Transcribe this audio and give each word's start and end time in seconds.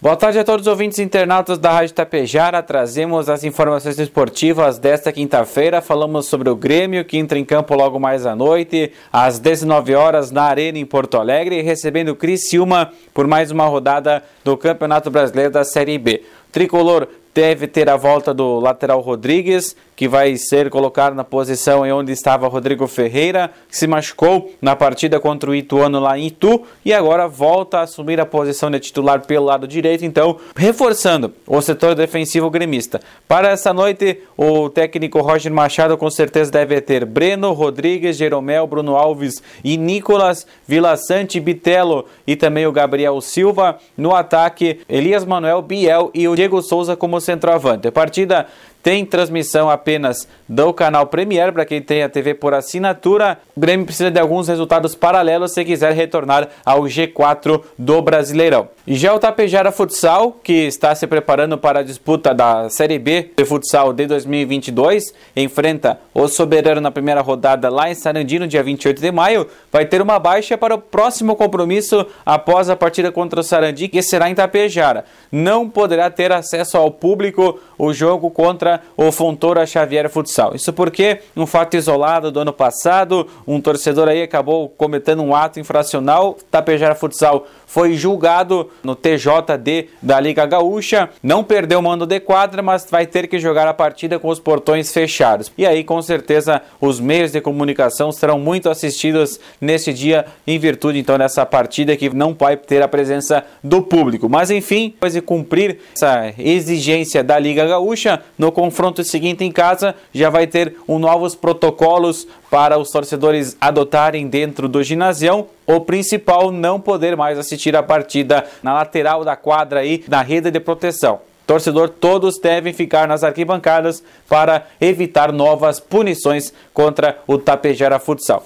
Boa 0.00 0.14
tarde 0.14 0.38
a 0.38 0.44
todos 0.44 0.64
os 0.64 0.70
ouvintes 0.70 1.00
internautas 1.00 1.58
da 1.58 1.72
Rádio 1.72 1.92
Tapejara. 1.92 2.62
Trazemos 2.62 3.28
as 3.28 3.42
informações 3.42 3.98
esportivas 3.98 4.78
desta 4.78 5.12
quinta-feira. 5.12 5.82
Falamos 5.82 6.26
sobre 6.26 6.48
o 6.48 6.54
Grêmio, 6.54 7.04
que 7.04 7.18
entra 7.18 7.36
em 7.36 7.44
campo 7.44 7.74
logo 7.74 7.98
mais 7.98 8.24
à 8.24 8.36
noite, 8.36 8.92
às 9.12 9.40
19 9.40 9.96
horas, 9.96 10.30
na 10.30 10.44
Arena 10.44 10.78
em 10.78 10.86
Porto 10.86 11.16
Alegre, 11.16 11.62
recebendo 11.62 12.10
o 12.10 12.14
Criciúma 12.14 12.92
por 13.12 13.26
mais 13.26 13.50
uma 13.50 13.66
rodada 13.66 14.22
do 14.44 14.56
Campeonato 14.56 15.10
Brasileiro 15.10 15.50
da 15.50 15.64
Série 15.64 15.98
B. 15.98 16.22
Tricolor 16.52 17.08
deve 17.38 17.68
ter 17.68 17.88
a 17.88 17.96
volta 17.96 18.34
do 18.34 18.58
lateral 18.58 19.00
Rodrigues, 19.00 19.76
que 19.94 20.08
vai 20.08 20.36
ser 20.36 20.70
colocado 20.70 21.14
na 21.14 21.22
posição 21.22 21.86
em 21.86 21.92
onde 21.92 22.10
estava 22.10 22.48
Rodrigo 22.48 22.86
Ferreira, 22.88 23.50
que 23.68 23.76
se 23.76 23.86
machucou 23.86 24.52
na 24.60 24.74
partida 24.74 25.20
contra 25.20 25.48
o 25.48 25.54
Ituano 25.54 26.00
lá 26.00 26.18
em 26.18 26.26
Itu 26.26 26.62
e 26.84 26.92
agora 26.92 27.28
volta 27.28 27.78
a 27.78 27.82
assumir 27.82 28.20
a 28.20 28.26
posição 28.26 28.70
de 28.70 28.80
titular 28.80 29.24
pelo 29.24 29.46
lado 29.46 29.68
direito, 29.68 30.04
então 30.04 30.36
reforçando 30.56 31.32
o 31.46 31.60
setor 31.60 31.94
defensivo 31.94 32.50
gremista. 32.50 33.00
Para 33.26 33.50
essa 33.50 33.72
noite, 33.72 34.20
o 34.36 34.68
técnico 34.68 35.20
Roger 35.20 35.52
Machado 35.52 35.96
com 35.96 36.10
certeza 36.10 36.50
deve 36.50 36.80
ter 36.80 37.04
Breno, 37.04 37.52
Rodrigues, 37.52 38.16
Jeromel, 38.16 38.66
Bruno 38.66 38.96
Alves 38.96 39.42
e 39.62 39.76
Nicolas, 39.76 40.44
Vila 40.66 40.96
Sante, 40.96 41.38
Bitelo 41.38 42.04
e 42.26 42.34
também 42.34 42.66
o 42.66 42.72
Gabriel 42.72 43.20
Silva. 43.20 43.78
No 43.96 44.14
ataque, 44.14 44.80
Elias 44.88 45.24
Manuel, 45.24 45.62
Biel 45.62 46.10
e 46.12 46.26
o 46.26 46.34
Diego 46.34 46.62
Souza 46.62 46.96
como 46.96 47.20
centroavante. 47.28 47.88
A 47.88 47.92
partida 47.92 48.46
tem 48.88 49.04
transmissão 49.04 49.68
apenas 49.68 50.26
do 50.48 50.72
canal 50.72 51.06
Premier, 51.06 51.52
para 51.52 51.66
quem 51.66 51.82
tem 51.82 52.02
a 52.02 52.08
TV 52.08 52.32
por 52.32 52.54
assinatura. 52.54 53.36
O 53.54 53.60
Grêmio 53.60 53.84
precisa 53.84 54.10
de 54.10 54.18
alguns 54.18 54.48
resultados 54.48 54.94
paralelos 54.94 55.52
se 55.52 55.62
quiser 55.62 55.92
retornar 55.92 56.48
ao 56.64 56.84
G4 56.84 57.62
do 57.78 58.00
Brasileirão. 58.00 58.70
Já 58.86 59.14
o 59.14 59.18
Tapejara 59.18 59.70
Futsal, 59.70 60.32
que 60.42 60.66
está 60.66 60.94
se 60.94 61.06
preparando 61.06 61.58
para 61.58 61.80
a 61.80 61.82
disputa 61.82 62.32
da 62.32 62.70
Série 62.70 62.98
B 62.98 63.32
de 63.36 63.44
futsal 63.44 63.92
de 63.92 64.06
2022, 64.06 65.12
enfrenta 65.36 66.00
o 66.14 66.26
Soberano 66.26 66.80
na 66.80 66.90
primeira 66.90 67.20
rodada 67.20 67.68
lá 67.68 67.90
em 67.90 67.94
Sarandino, 67.94 68.46
dia 68.46 68.62
28 68.62 69.02
de 69.02 69.12
maio, 69.12 69.46
vai 69.70 69.84
ter 69.84 70.00
uma 70.00 70.18
baixa 70.18 70.56
para 70.56 70.74
o 70.74 70.78
próximo 70.78 71.36
compromisso 71.36 72.06
após 72.24 72.70
a 72.70 72.76
partida 72.76 73.12
contra 73.12 73.40
o 73.40 73.42
Sarandi, 73.42 73.88
que 73.88 74.00
será 74.00 74.30
em 74.30 74.34
Tapejara. 74.34 75.04
Não 75.30 75.68
poderá 75.68 76.08
ter 76.08 76.32
acesso 76.32 76.78
ao 76.78 76.90
público 76.90 77.60
o 77.76 77.92
jogo 77.92 78.30
contra 78.30 78.77
o 78.96 79.10
Fontoura 79.12 79.66
Xavier 79.66 80.08
Futsal. 80.08 80.54
Isso 80.54 80.72
porque 80.72 81.20
um 81.36 81.46
fato 81.46 81.76
isolado 81.76 82.30
do 82.30 82.40
ano 82.40 82.52
passado, 82.52 83.26
um 83.46 83.60
torcedor 83.60 84.08
aí 84.08 84.22
acabou 84.22 84.68
cometendo 84.68 85.22
um 85.22 85.34
ato 85.34 85.60
infracional, 85.60 86.36
Tapejara 86.50 86.94
Futsal 86.94 87.46
foi 87.66 87.94
julgado 87.94 88.70
no 88.82 88.96
TJD 88.96 89.88
da 90.00 90.18
Liga 90.18 90.46
Gaúcha, 90.46 91.10
não 91.22 91.44
perdeu 91.44 91.78
o 91.78 91.82
mando 91.82 92.06
de 92.06 92.18
quadra, 92.18 92.62
mas 92.62 92.86
vai 92.90 93.06
ter 93.06 93.28
que 93.28 93.38
jogar 93.38 93.68
a 93.68 93.74
partida 93.74 94.18
com 94.18 94.28
os 94.28 94.40
portões 94.40 94.92
fechados. 94.92 95.52
E 95.56 95.66
aí, 95.66 95.84
com 95.84 96.00
certeza, 96.00 96.62
os 96.80 96.98
meios 96.98 97.32
de 97.32 97.40
comunicação 97.40 98.10
serão 98.10 98.38
muito 98.38 98.70
assistidos 98.70 99.38
nesse 99.60 99.92
dia, 99.92 100.24
em 100.46 100.58
virtude 100.58 100.98
então 100.98 101.18
dessa 101.18 101.44
partida 101.44 101.96
que 101.96 102.08
não 102.08 102.34
vai 102.34 102.56
ter 102.56 102.82
a 102.82 102.88
presença 102.88 103.44
do 103.62 103.82
público. 103.82 104.28
Mas 104.28 104.50
enfim, 104.50 104.90
depois 104.90 105.12
de 105.12 105.20
cumprir 105.20 105.78
essa 105.94 106.32
exigência 106.38 107.22
da 107.22 107.38
Liga 107.38 107.66
Gaúcha, 107.66 108.22
no 108.38 108.50
confronto 108.58 109.04
seguinte 109.04 109.44
em 109.44 109.52
casa, 109.52 109.94
já 110.12 110.28
vai 110.30 110.44
ter 110.44 110.74
um 110.88 110.98
novos 110.98 111.36
protocolos 111.36 112.26
para 112.50 112.76
os 112.76 112.90
torcedores 112.90 113.56
adotarem 113.60 114.26
dentro 114.26 114.68
do 114.68 114.82
ginásio. 114.82 115.46
O 115.64 115.80
principal 115.82 116.50
não 116.50 116.80
poder 116.80 117.16
mais 117.16 117.38
assistir 117.38 117.76
a 117.76 117.84
partida 117.84 118.44
na 118.60 118.74
lateral 118.74 119.24
da 119.24 119.36
quadra 119.36 119.84
e 119.84 120.02
na 120.08 120.22
rede 120.22 120.50
de 120.50 120.58
proteção. 120.58 121.20
Torcedor, 121.46 121.88
todos 121.88 122.40
devem 122.40 122.72
ficar 122.72 123.06
nas 123.06 123.22
arquibancadas 123.22 124.02
para 124.28 124.66
evitar 124.80 125.30
novas 125.30 125.78
punições 125.78 126.52
contra 126.74 127.16
o 127.28 127.38
Tapejara 127.38 128.00
Futsal. 128.00 128.42